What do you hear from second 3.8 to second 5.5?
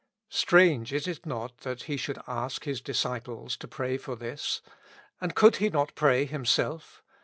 for this? And